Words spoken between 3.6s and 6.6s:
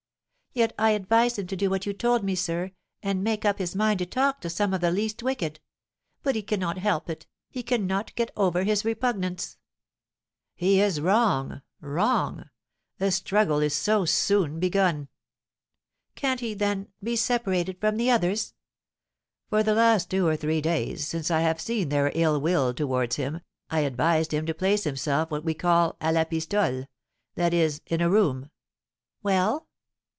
mind to talk to some of the least wicked! But he